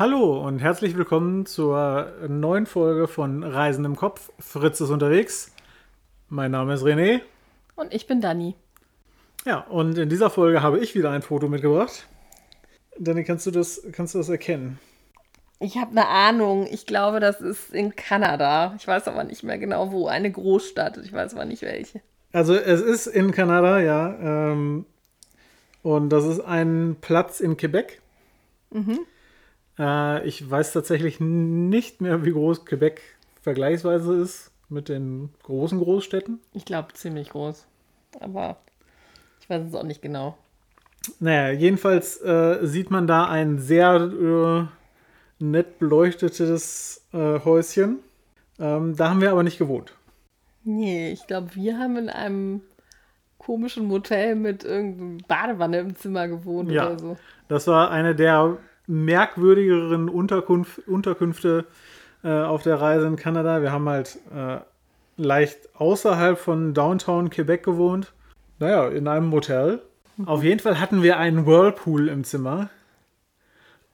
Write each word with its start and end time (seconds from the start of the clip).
Hallo 0.00 0.40
und 0.46 0.60
herzlich 0.60 0.96
willkommen 0.96 1.44
zur 1.44 2.10
neuen 2.26 2.64
Folge 2.64 3.06
von 3.06 3.44
Reisen 3.44 3.84
im 3.84 3.96
Kopf. 3.96 4.32
Fritz 4.38 4.80
ist 4.80 4.88
unterwegs. 4.88 5.52
Mein 6.30 6.52
Name 6.52 6.72
ist 6.72 6.84
René. 6.84 7.20
Und 7.76 7.92
ich 7.92 8.06
bin 8.06 8.22
Dani. 8.22 8.54
Ja, 9.44 9.58
und 9.58 9.98
in 9.98 10.08
dieser 10.08 10.30
Folge 10.30 10.62
habe 10.62 10.78
ich 10.78 10.94
wieder 10.94 11.10
ein 11.10 11.20
Foto 11.20 11.48
mitgebracht. 11.48 12.06
Dani, 12.98 13.24
kannst 13.24 13.44
du 13.44 13.50
das, 13.50 13.82
kannst 13.92 14.14
du 14.14 14.18
das 14.20 14.30
erkennen? 14.30 14.78
Ich 15.58 15.76
habe 15.76 15.90
eine 15.90 16.08
Ahnung. 16.08 16.66
Ich 16.70 16.86
glaube, 16.86 17.20
das 17.20 17.42
ist 17.42 17.68
in 17.68 17.94
Kanada. 17.94 18.74
Ich 18.78 18.88
weiß 18.88 19.06
aber 19.06 19.24
nicht 19.24 19.42
mehr 19.42 19.58
genau 19.58 19.92
wo. 19.92 20.06
Eine 20.06 20.32
Großstadt. 20.32 20.96
Ich 20.96 21.12
weiß 21.12 21.34
aber 21.34 21.44
nicht 21.44 21.60
welche. 21.60 22.00
Also 22.32 22.54
es 22.54 22.80
ist 22.80 23.06
in 23.06 23.32
Kanada, 23.32 23.78
ja. 23.80 24.14
Ähm, 24.18 24.86
und 25.82 26.08
das 26.08 26.24
ist 26.24 26.40
ein 26.40 26.96
Platz 27.02 27.40
in 27.40 27.58
Quebec. 27.58 28.00
Mhm. 28.70 29.00
Äh, 29.80 30.26
ich 30.26 30.48
weiß 30.48 30.72
tatsächlich 30.72 31.18
nicht 31.18 32.00
mehr, 32.00 32.24
wie 32.24 32.32
groß 32.32 32.66
Quebec 32.66 33.00
vergleichsweise 33.40 34.14
ist 34.14 34.50
mit 34.68 34.88
den 34.88 35.30
großen 35.42 35.80
Großstädten. 35.80 36.38
Ich 36.52 36.66
glaube 36.66 36.92
ziemlich 36.92 37.30
groß. 37.30 37.66
Aber 38.20 38.58
ich 39.40 39.48
weiß 39.48 39.66
es 39.66 39.74
auch 39.74 39.84
nicht 39.84 40.02
genau. 40.02 40.36
Naja, 41.18 41.50
jedenfalls 41.58 42.20
äh, 42.20 42.58
sieht 42.62 42.90
man 42.90 43.06
da 43.06 43.26
ein 43.26 43.58
sehr 43.58 43.94
äh, 43.96 45.42
nett 45.42 45.78
beleuchtetes 45.78 47.02
äh, 47.14 47.40
Häuschen. 47.42 48.00
Ähm, 48.58 48.94
da 48.96 49.08
haben 49.08 49.22
wir 49.22 49.32
aber 49.32 49.42
nicht 49.42 49.58
gewohnt. 49.58 49.94
Nee, 50.62 51.10
ich 51.10 51.26
glaube, 51.26 51.54
wir 51.54 51.78
haben 51.78 51.96
in 51.96 52.10
einem 52.10 52.60
komischen 53.38 53.86
Motel 53.86 54.34
mit 54.34 54.62
irgendeiner 54.62 55.26
Badewanne 55.26 55.78
im 55.78 55.96
Zimmer 55.96 56.28
gewohnt 56.28 56.70
ja, 56.70 56.86
oder 56.86 56.98
so. 56.98 57.16
Das 57.48 57.66
war 57.66 57.90
eine 57.90 58.14
der 58.14 58.58
merkwürdigeren 58.90 60.08
Unterkunft, 60.08 60.86
Unterkünfte 60.88 61.64
äh, 62.24 62.42
auf 62.42 62.62
der 62.62 62.80
Reise 62.80 63.06
in 63.06 63.16
Kanada. 63.16 63.62
Wir 63.62 63.72
haben 63.72 63.88
halt 63.88 64.18
äh, 64.34 64.58
leicht 65.16 65.68
außerhalb 65.76 66.38
von 66.38 66.74
Downtown 66.74 67.30
Quebec 67.30 67.62
gewohnt. 67.62 68.12
Naja, 68.58 68.88
in 68.88 69.08
einem 69.08 69.28
Motel. 69.28 69.80
Auf 70.26 70.42
jeden 70.42 70.60
Fall 70.60 70.80
hatten 70.80 71.02
wir 71.02 71.18
einen 71.18 71.46
Whirlpool 71.46 72.08
im 72.08 72.24
Zimmer. 72.24 72.68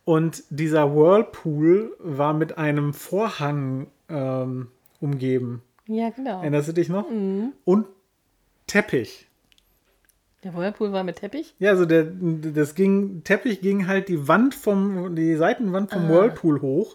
Und 0.05 0.44
dieser 0.50 0.94
Whirlpool 0.94 1.94
war 1.98 2.33
mit 2.33 2.58
einem 2.58 2.94
Vorhang 2.94 3.88
ähm, 4.08 4.69
umgeben. 5.00 5.62
Ja, 5.86 6.10
genau. 6.10 6.41
Erinnerst 6.41 6.69
du 6.69 6.72
dich 6.72 6.88
noch? 6.88 7.08
Mhm. 7.10 7.53
Und 7.64 7.86
Teppich. 8.66 9.28
Der 10.47 10.55
Whirlpool 10.55 10.92
war 10.92 11.02
mit 11.02 11.16
Teppich? 11.16 11.56
Ja, 11.58 11.70
also 11.70 11.86
der, 11.86 12.05
das 12.05 12.77
ging, 12.77 13.25
Teppich 13.25 13.62
ging 13.62 13.89
halt 13.89 14.08
die 14.08 14.28
Wand 14.28 14.55
vom, 14.55 15.16
die 15.16 15.34
Seitenwand 15.34 15.91
vom 15.91 16.05
ah. 16.05 16.08
Whirlpool 16.08 16.61
hoch. 16.61 16.94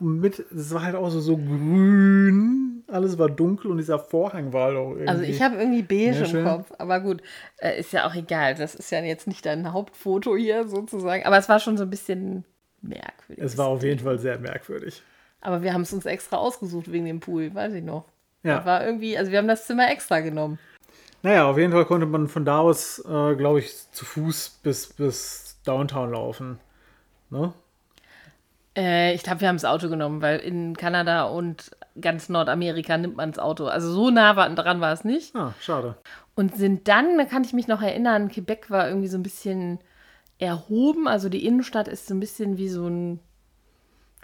Und 0.00 0.20
mit, 0.20 0.38
es 0.38 0.72
war 0.72 0.82
halt 0.82 0.94
auch 0.94 1.10
so, 1.10 1.20
so 1.20 1.36
grün, 1.36 2.82
alles 2.86 3.18
war 3.18 3.28
dunkel 3.28 3.70
und 3.70 3.76
dieser 3.76 3.98
Vorhang 3.98 4.54
war 4.54 4.68
halt 4.68 4.76
auch 4.78 4.92
irgendwie. 4.92 5.08
Also 5.08 5.22
ich 5.24 5.42
habe 5.42 5.56
irgendwie 5.56 5.82
beige 5.82 6.24
im 6.24 6.44
Kopf, 6.46 6.72
aber 6.78 7.00
gut, 7.00 7.20
äh, 7.58 7.78
ist 7.78 7.92
ja 7.92 8.08
auch 8.08 8.14
egal. 8.14 8.54
Das 8.54 8.74
ist 8.74 8.90
ja 8.90 9.02
jetzt 9.02 9.26
nicht 9.26 9.44
dein 9.44 9.74
Hauptfoto 9.74 10.34
hier 10.34 10.66
sozusagen, 10.66 11.26
aber 11.26 11.36
es 11.36 11.50
war 11.50 11.60
schon 11.60 11.76
so 11.76 11.82
ein 11.82 11.90
bisschen 11.90 12.44
merkwürdig. 12.80 13.44
Es 13.44 13.58
war 13.58 13.66
auf 13.66 13.82
jeden 13.82 14.00
Fall 14.00 14.18
sehr 14.18 14.38
merkwürdig. 14.38 15.02
Aber 15.42 15.62
wir 15.62 15.74
haben 15.74 15.82
es 15.82 15.92
uns 15.92 16.06
extra 16.06 16.38
ausgesucht 16.38 16.90
wegen 16.90 17.04
dem 17.04 17.20
Pool, 17.20 17.54
weiß 17.54 17.74
ich 17.74 17.84
noch. 17.84 18.06
Ja. 18.44 18.56
Das 18.56 18.64
war 18.64 18.86
irgendwie, 18.86 19.18
also 19.18 19.30
wir 19.30 19.36
haben 19.36 19.48
das 19.48 19.66
Zimmer 19.66 19.90
extra 19.90 20.20
genommen. 20.20 20.58
Naja, 21.26 21.50
auf 21.50 21.58
jeden 21.58 21.72
Fall 21.72 21.86
konnte 21.86 22.06
man 22.06 22.28
von 22.28 22.44
da 22.44 22.60
aus, 22.60 23.00
äh, 23.00 23.34
glaube 23.34 23.58
ich, 23.58 23.90
zu 23.90 24.04
Fuß 24.04 24.60
bis, 24.62 24.92
bis 24.92 25.60
Downtown 25.64 26.12
laufen. 26.12 26.60
Ne? 27.30 27.52
Äh, 28.76 29.12
ich 29.12 29.24
glaube, 29.24 29.40
wir 29.40 29.48
haben 29.48 29.56
das 29.56 29.64
Auto 29.64 29.88
genommen, 29.88 30.22
weil 30.22 30.38
in 30.38 30.76
Kanada 30.76 31.24
und 31.24 31.72
ganz 32.00 32.28
Nordamerika 32.28 32.96
nimmt 32.96 33.16
man 33.16 33.32
das 33.32 33.40
Auto. 33.40 33.66
Also 33.66 33.90
so 33.90 34.10
nah 34.10 34.36
war, 34.36 34.48
dran 34.50 34.80
war 34.80 34.92
es 34.92 35.02
nicht. 35.02 35.34
Ah, 35.34 35.52
schade. 35.60 35.96
Und 36.36 36.54
sind 36.54 36.86
dann, 36.86 37.18
da 37.18 37.24
kann 37.24 37.42
ich 37.42 37.52
mich 37.52 37.66
noch 37.66 37.82
erinnern, 37.82 38.28
Quebec 38.28 38.70
war 38.70 38.86
irgendwie 38.86 39.08
so 39.08 39.18
ein 39.18 39.24
bisschen 39.24 39.80
erhoben. 40.38 41.08
Also 41.08 41.28
die 41.28 41.44
Innenstadt 41.44 41.88
ist 41.88 42.06
so 42.06 42.14
ein 42.14 42.20
bisschen 42.20 42.56
wie 42.56 42.68
so, 42.68 42.86
ein, 42.86 43.18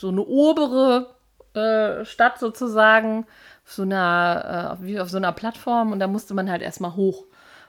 so 0.01 0.07
eine 0.07 0.23
obere 0.23 1.17
äh, 1.55 2.05
Stadt 2.05 2.39
sozusagen 2.39 3.27
auf 3.65 3.73
so 3.73 3.83
einer, 3.83 4.79
äh, 4.81 4.85
wie 4.85 5.01
auf 5.01 5.09
so 5.09 5.17
einer 5.17 5.33
Plattform 5.33 5.93
und 5.93 6.01
da 6.01 6.07
musste 6.07 6.35
man 6.35 6.51
halt 6.51 6.63
erstmal 6.63 6.97
hoch. 6.97 7.25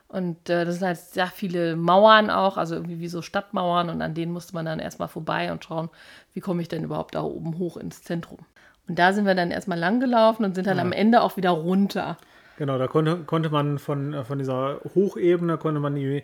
Und 0.08 0.48
äh, 0.50 0.64
das 0.64 0.76
sind 0.76 0.88
halt 0.88 0.98
sehr 0.98 1.28
viele 1.28 1.76
Mauern 1.76 2.30
auch, 2.30 2.58
also 2.58 2.76
irgendwie 2.76 3.00
wie 3.00 3.08
so 3.08 3.22
Stadtmauern 3.22 3.90
und 3.90 4.02
an 4.02 4.14
denen 4.14 4.32
musste 4.32 4.54
man 4.54 4.66
dann 4.66 4.80
erstmal 4.80 5.08
vorbei 5.08 5.52
und 5.52 5.64
schauen, 5.64 5.90
wie 6.34 6.40
komme 6.40 6.62
ich 6.62 6.68
denn 6.68 6.84
überhaupt 6.84 7.16
da 7.16 7.24
oben 7.24 7.58
hoch 7.58 7.78
ins 7.78 8.04
Zentrum. 8.04 8.40
Und 8.88 9.00
da 9.00 9.14
sind 9.14 9.26
wir 9.26 9.34
dann 9.34 9.50
erstmal 9.50 9.80
lang 9.80 10.00
gelaufen 10.00 10.46
und 10.46 10.56
sind 10.56 10.68
dann 10.68 10.78
ja. 10.78 10.84
am 10.84 10.92
Ende 10.92 11.22
auch 11.22 11.36
wieder 11.36 11.52
runter. 11.52 12.18
Genau, 12.58 12.78
da 12.78 12.88
konnte, 12.88 13.24
konnte 13.26 13.50
man 13.50 13.80
von, 13.80 14.14
äh, 14.14 14.24
von 14.24 14.38
dieser 14.38 14.82
Hochebene, 14.94 15.58
konnte 15.58 15.80
man 15.80 15.96
die, 15.96 16.24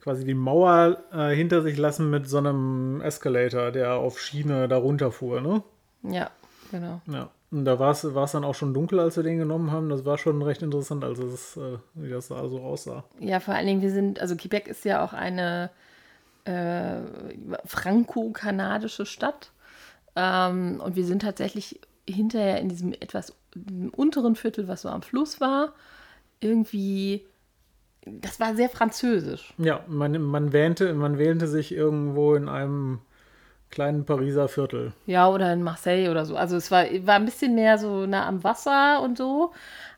quasi 0.00 0.24
die 0.24 0.34
Mauer 0.34 1.02
äh, 1.12 1.34
hinter 1.34 1.60
sich 1.60 1.76
lassen 1.76 2.08
mit 2.08 2.28
so 2.28 2.38
einem 2.38 3.02
Escalator, 3.02 3.70
der 3.70 3.94
auf 3.94 4.18
Schiene 4.18 4.66
da 4.68 4.78
runterfuhr, 4.78 5.40
ne? 5.40 5.62
Ja, 6.02 6.30
genau. 6.70 7.00
Ja. 7.06 7.30
Und 7.50 7.64
da 7.64 7.78
war 7.78 7.92
es 7.92 8.02
dann 8.02 8.44
auch 8.44 8.54
schon 8.54 8.74
dunkel, 8.74 8.98
als 9.00 9.16
wir 9.16 9.22
den 9.22 9.38
genommen 9.38 9.70
haben. 9.70 9.88
Das 9.88 10.04
war 10.04 10.18
schon 10.18 10.42
recht 10.42 10.62
interessant, 10.62 11.04
also 11.04 11.28
das, 11.28 11.56
äh, 11.56 11.78
wie 11.94 12.10
das 12.10 12.28
da 12.28 12.48
so 12.48 12.60
aussah. 12.60 13.04
Ja, 13.20 13.40
vor 13.40 13.54
allen 13.54 13.66
Dingen, 13.66 13.82
wir 13.82 13.92
sind, 13.92 14.20
also 14.20 14.36
Quebec 14.36 14.66
ist 14.66 14.84
ja 14.84 15.04
auch 15.04 15.12
eine 15.12 15.70
äh, 16.44 17.00
franco-kanadische 17.64 19.06
Stadt. 19.06 19.52
Ähm, 20.16 20.80
und 20.84 20.96
wir 20.96 21.04
sind 21.04 21.22
tatsächlich 21.22 21.80
hinterher 22.08 22.60
in 22.60 22.68
diesem 22.68 22.92
etwas 22.92 23.32
unteren 23.92 24.36
Viertel, 24.36 24.68
was 24.68 24.82
so 24.82 24.88
am 24.88 25.02
Fluss 25.02 25.40
war, 25.40 25.72
irgendwie 26.40 27.24
das 28.06 28.38
war 28.38 28.54
sehr 28.54 28.68
französisch. 28.68 29.52
Ja, 29.58 29.80
man, 29.88 30.20
man, 30.22 30.52
wähnte, 30.52 30.94
man 30.94 31.18
wähnte 31.18 31.48
sich 31.48 31.72
irgendwo 31.72 32.34
in 32.34 32.48
einem 32.48 33.00
kleinen 33.76 34.06
Pariser 34.06 34.48
Viertel. 34.48 34.94
Ja, 35.04 35.28
oder 35.28 35.52
in 35.52 35.62
Marseille 35.62 36.08
oder 36.10 36.24
so. 36.24 36.34
Also 36.34 36.56
es 36.56 36.70
war, 36.70 36.86
war 37.02 37.16
ein 37.16 37.26
bisschen 37.26 37.54
mehr 37.54 37.76
so 37.76 38.06
nah 38.06 38.26
am 38.26 38.42
Wasser 38.42 39.02
und 39.02 39.18
so. 39.18 39.52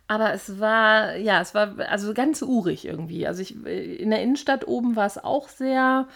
Aber 0.09 0.33
es 0.33 0.59
war, 0.59 1.15
ja, 1.15 1.41
es 1.41 1.55
war 1.55 1.79
also 1.89 2.13
ganz 2.13 2.43
urig 2.43 2.85
irgendwie. 2.85 3.25
Also 3.25 3.41
ich, 3.41 3.55
in 3.65 4.11
der 4.11 4.21
Innenstadt 4.21 4.67
oben 4.67 4.97
war 4.97 5.07
es 5.07 5.23
auch 5.23 5.49
sehr, 5.49 6.09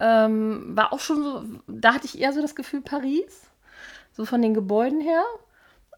ähm, 0.00 0.76
war 0.76 0.92
auch 0.92 0.98
schon 0.98 1.22
so, 1.22 1.44
da 1.68 1.94
hatte 1.94 2.06
ich 2.06 2.20
eher 2.20 2.32
so 2.32 2.42
das 2.42 2.56
Gefühl 2.56 2.80
Paris. 2.80 3.52
So 4.12 4.24
von 4.24 4.42
den 4.42 4.54
Gebäuden 4.54 5.00
her. 5.00 5.22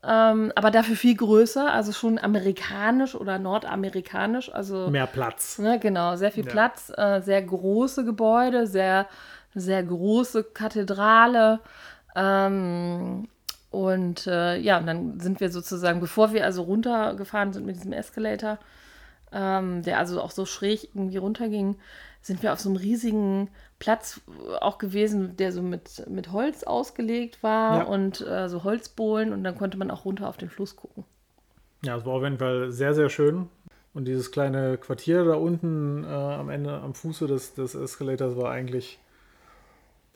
Ähm, 0.04 0.52
aber 0.56 0.70
dafür 0.70 0.94
viel 0.94 1.16
größer, 1.16 1.72
also 1.72 1.92
schon 1.92 2.18
amerikanisch 2.18 3.14
oder 3.14 3.38
nordamerikanisch. 3.38 4.52
Also, 4.52 4.90
Mehr 4.90 5.06
Platz. 5.06 5.58
Ne, 5.58 5.78
genau, 5.78 6.16
sehr 6.16 6.30
viel 6.32 6.44
ja. 6.44 6.52
Platz, 6.52 6.92
äh, 6.94 7.20
sehr 7.22 7.40
große 7.40 8.04
Gebäude, 8.04 8.66
sehr 8.66 9.06
sehr 9.60 9.82
große 9.82 10.44
Kathedrale. 10.44 11.60
Ähm, 12.16 13.28
und 13.70 14.26
äh, 14.26 14.56
ja, 14.58 14.78
und 14.78 14.86
dann 14.86 15.20
sind 15.20 15.40
wir 15.40 15.50
sozusagen, 15.50 16.00
bevor 16.00 16.32
wir 16.32 16.44
also 16.44 16.62
runtergefahren 16.62 17.52
sind 17.52 17.66
mit 17.66 17.76
diesem 17.76 17.92
Escalator, 17.92 18.58
ähm, 19.30 19.82
der 19.82 19.98
also 19.98 20.20
auch 20.22 20.30
so 20.30 20.46
schräg 20.46 20.88
irgendwie 20.94 21.18
runterging, 21.18 21.76
sind 22.22 22.42
wir 22.42 22.52
auf 22.52 22.60
so 22.60 22.70
einem 22.70 22.76
riesigen 22.76 23.50
Platz 23.78 24.20
auch 24.60 24.78
gewesen, 24.78 25.36
der 25.36 25.52
so 25.52 25.62
mit, 25.62 26.08
mit 26.08 26.32
Holz 26.32 26.64
ausgelegt 26.64 27.42
war 27.42 27.78
ja. 27.78 27.84
und 27.84 28.20
äh, 28.26 28.48
so 28.48 28.64
Holzbohlen 28.64 29.32
und 29.32 29.44
dann 29.44 29.56
konnte 29.56 29.78
man 29.78 29.90
auch 29.90 30.04
runter 30.04 30.28
auf 30.28 30.36
den 30.36 30.50
Fluss 30.50 30.74
gucken. 30.76 31.04
Ja, 31.84 31.96
es 31.96 32.04
war 32.04 32.14
auf 32.14 32.22
jeden 32.24 32.38
Fall 32.38 32.72
sehr, 32.72 32.94
sehr 32.94 33.08
schön. 33.08 33.48
Und 33.94 34.06
dieses 34.06 34.30
kleine 34.30 34.78
Quartier 34.78 35.24
da 35.24 35.34
unten 35.34 36.04
äh, 36.04 36.08
am 36.08 36.50
Ende, 36.50 36.80
am 36.80 36.94
Fuße 36.94 37.26
des, 37.26 37.54
des 37.54 37.74
Escalators 37.74 38.36
war 38.36 38.50
eigentlich 38.50 38.98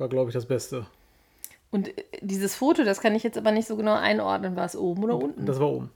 war, 0.03 0.09
glaube 0.09 0.31
ich, 0.31 0.35
das 0.35 0.47
Beste. 0.47 0.85
Und 1.71 1.97
äh, 1.97 2.05
dieses 2.21 2.55
Foto, 2.55 2.85
das 2.85 3.01
kann 3.01 3.15
ich 3.15 3.23
jetzt 3.23 3.39
aber 3.39 3.53
nicht 3.53 3.69
so 3.69 3.77
genau 3.77 3.95
einordnen. 3.95 4.57
War 4.57 4.67
es 4.67 4.77
oben 4.77 5.05
oder 5.05 5.17
unten? 5.17 5.47
Das 5.47 5.61
war 5.61 5.71
oben. 5.71 5.91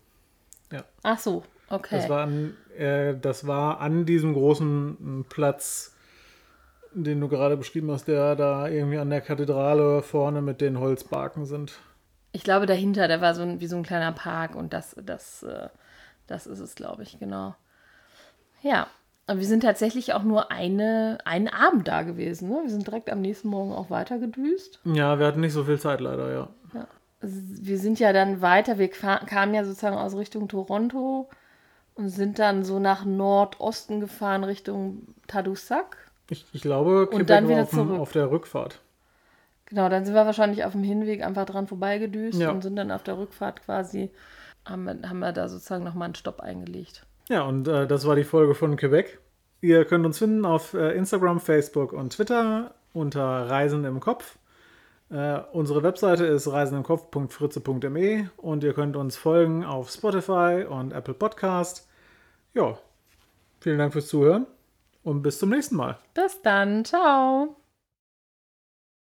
Ja. 0.73 0.85
Ach 1.03 1.19
so, 1.19 1.43
okay. 1.69 1.97
Das 1.97 2.08
war 2.08 2.23
an, 2.23 2.56
äh, 2.79 3.14
das 3.20 3.47
war 3.47 3.81
an 3.81 4.06
diesem 4.06 4.32
großen 4.32 5.26
Platz, 5.29 5.94
den 6.93 7.20
du 7.20 7.29
gerade 7.29 7.56
beschrieben 7.56 7.91
hast, 7.91 8.06
der 8.06 8.37
da 8.37 8.69
irgendwie 8.69 8.99
an 8.99 9.11
der 9.11 9.20
Kathedrale 9.20 10.03
vorne 10.03 10.41
mit 10.41 10.61
den 10.61 10.79
Holzbarken 10.79 11.44
sind. 11.44 11.79
Ich 12.32 12.43
glaube, 12.43 12.67
dahinter, 12.67 13.09
da 13.09 13.20
war 13.20 13.35
so 13.35 13.43
ein, 13.43 13.61
wie 13.61 13.67
so 13.67 13.76
ein 13.76 13.82
kleiner 13.82 14.12
Park 14.12 14.55
und 14.55 14.73
das, 14.73 14.97
das, 15.05 15.43
äh, 15.43 15.69
das 16.26 16.47
ist 16.47 16.61
es, 16.61 16.75
glaube 16.75 17.02
ich, 17.02 17.19
genau. 17.19 17.55
Ja, 18.62 18.87
aber 19.26 19.40
wir 19.40 19.46
sind 19.46 19.62
tatsächlich 19.62 20.14
auch 20.14 20.23
nur 20.23 20.52
eine, 20.52 21.19
einen 21.25 21.49
Abend 21.49 21.88
da 21.88 22.02
gewesen. 22.02 22.49
Ne? 22.49 22.61
Wir 22.62 22.70
sind 22.70 22.87
direkt 22.87 23.11
am 23.11 23.20
nächsten 23.20 23.49
Morgen 23.49 23.73
auch 23.73 23.90
weitergedüst. 23.90 24.81
Ja, 24.84 25.19
wir 25.19 25.26
hatten 25.26 25.40
nicht 25.40 25.52
so 25.52 25.64
viel 25.64 25.78
Zeit 25.81 26.00
leider, 26.00 26.32
ja. 26.32 26.49
ja. 26.75 26.87
Wir 27.20 27.78
sind 27.78 27.99
ja 27.99 28.12
dann 28.12 28.40
weiter, 28.40 28.78
wir 28.78 28.88
kamen 28.88 29.55
ja 29.55 29.64
sozusagen 29.64 29.96
aus 29.96 30.17
Richtung 30.17 30.46
Toronto 30.49 31.28
und 31.94 32.08
sind 32.11 32.38
dann 32.38 32.64
so 32.64 32.78
nach 32.78 33.05
Nordosten 33.05 34.00
gefahren 34.00 34.44
Richtung 34.44 35.02
Tadoussac. 35.26 35.96
Ich, 36.31 36.44
ich 36.52 36.62
glaube, 36.62 37.06
Quebec 37.06 37.20
und 37.20 37.31
dann 37.31 37.49
wieder 37.49 37.62
auf, 37.62 37.70
zurück. 37.70 37.99
auf 37.99 38.12
der 38.12 38.31
Rückfahrt. 38.31 38.81
Genau, 39.67 39.88
dann 39.88 40.05
sind 40.05 40.14
wir 40.14 40.26
wahrscheinlich 40.26 40.64
auf 40.64 40.73
dem 40.73 40.84
Hinweg 40.84 41.25
einfach 41.25 41.46
dran 41.46 41.67
vorbeigedüst 41.67 42.38
Ja. 42.38 42.50
und 42.52 42.62
sind 42.62 42.76
dann 42.76 42.93
auf 42.93 43.02
der 43.02 43.19
Rückfahrt 43.19 43.62
quasi, 43.64 44.11
haben 44.64 44.88
haben 45.08 45.19
wir 45.19 45.32
da 45.32 45.49
sozusagen 45.49 45.82
nochmal 45.82 46.06
einen 46.06 46.14
Stopp 46.14 46.38
eingelegt. 46.40 47.05
Ja, 47.28 47.43
und 47.43 47.67
äh, 47.69 47.87
das 47.87 48.06
war 48.06 48.17
die 48.17 48.25
Folge 48.25 48.55
von 48.55 48.76
Quebec. 48.76 49.19
Ihr 49.61 49.84
könnt 49.84 50.06
uns 50.06 50.19
finden 50.19 50.44
auf 50.44 50.75
äh, 50.75 50.93
Instagram, 50.96 51.40
Facebook 51.40 51.93
und 51.93 52.12
Twitter 52.12 52.75
unter 52.93 53.23
Reisen 53.23 53.84
im 53.84 54.00
Kopf. 54.00 54.38
Äh, 55.11 55.40
unsere 55.52 55.82
Webseite 55.82 56.26
ist 56.26 56.50
reisenimkopf.fritze.me 56.50 58.31
und 58.37 58.64
ihr 58.64 58.75
könnt 58.75 58.96
uns 58.96 59.17
folgen 59.17 59.64
auf 59.64 59.90
Spotify 59.90 60.64
und 60.69 60.93
Apple 60.93 61.14
Podcast. 61.14 61.88
Ja, 62.55 62.78
vielen 63.61 63.78
Dank 63.78 63.93
fürs 63.93 64.08
Zuhören 64.08 64.46
und 65.02 65.23
bis 65.23 65.38
zum 65.38 65.50
nächsten 65.50 65.76
Mal. 65.76 65.99
Bis 66.14 66.43
dann, 66.43 66.84
ciao. 66.84 67.56